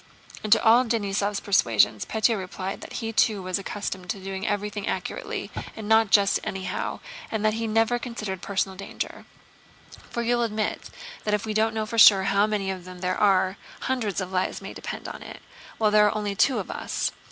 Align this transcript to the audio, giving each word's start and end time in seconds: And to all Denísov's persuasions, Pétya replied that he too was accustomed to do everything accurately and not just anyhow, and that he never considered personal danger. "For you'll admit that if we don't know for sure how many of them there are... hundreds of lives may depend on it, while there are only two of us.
And 0.43 0.51
to 0.51 0.63
all 0.63 0.83
Denísov's 0.83 1.39
persuasions, 1.41 2.05
Pétya 2.07 2.35
replied 2.35 2.81
that 2.81 2.93
he 3.05 3.13
too 3.13 3.43
was 3.43 3.59
accustomed 3.59 4.09
to 4.09 4.19
do 4.19 4.43
everything 4.45 4.87
accurately 4.87 5.51
and 5.75 5.87
not 5.87 6.09
just 6.09 6.39
anyhow, 6.43 7.01
and 7.29 7.45
that 7.45 7.53
he 7.53 7.67
never 7.67 7.99
considered 7.99 8.41
personal 8.41 8.75
danger. 8.75 9.25
"For 10.09 10.23
you'll 10.23 10.41
admit 10.41 10.89
that 11.23 11.35
if 11.35 11.45
we 11.45 11.53
don't 11.53 11.75
know 11.75 11.85
for 11.85 11.99
sure 11.99 12.23
how 12.23 12.47
many 12.47 12.71
of 12.71 12.83
them 12.83 13.01
there 13.01 13.15
are... 13.15 13.57
hundreds 13.81 14.19
of 14.19 14.31
lives 14.31 14.59
may 14.59 14.73
depend 14.73 15.07
on 15.07 15.21
it, 15.21 15.39
while 15.77 15.91
there 15.91 16.07
are 16.07 16.17
only 16.17 16.33
two 16.33 16.57
of 16.57 16.71
us. 16.71 17.11